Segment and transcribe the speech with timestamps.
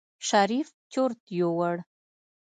[0.27, 1.75] شريف چورت يوړ.